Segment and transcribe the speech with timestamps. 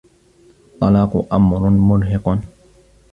[0.73, 2.39] الطّلاق أمر مرهق.